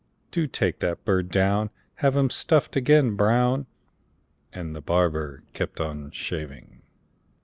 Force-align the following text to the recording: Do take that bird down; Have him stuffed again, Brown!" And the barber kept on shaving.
Do 0.31 0.47
take 0.47 0.79
that 0.79 1.05
bird 1.05 1.29
down; 1.29 1.69
Have 1.97 2.17
him 2.17 2.31
stuffed 2.31 2.75
again, 2.75 3.15
Brown!" 3.15 3.67
And 4.51 4.75
the 4.75 4.81
barber 4.81 5.43
kept 5.53 5.79
on 5.79 6.09
shaving. 6.09 6.81